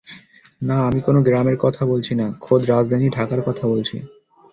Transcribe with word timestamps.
না, 0.61 0.77
আমি 0.87 0.99
কোনো 1.01 1.19
গ্রামের 1.21 1.57
কথা 1.57 1.83
বলছি 1.85 2.13
না, 2.15 2.27
খোদ 2.39 2.61
রাজধানী 2.63 3.07
ঢাকার 3.09 3.41
কথা 3.41 3.65
বলছি। 3.67 3.97